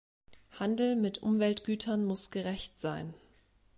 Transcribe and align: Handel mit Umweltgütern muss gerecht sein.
Handel 0.57 0.95
mit 0.95 1.19
Umweltgütern 1.19 2.03
muss 2.03 2.31
gerecht 2.31 2.79
sein. 2.79 3.13